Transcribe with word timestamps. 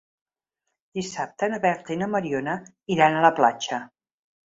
Dissabte 0.99 1.51
na 1.53 1.61
Berta 1.67 1.95
i 1.97 1.99
na 2.05 2.09
Mariona 2.17 2.59
iran 2.97 3.19
a 3.19 3.25
la 3.29 3.35
platja. 3.43 3.85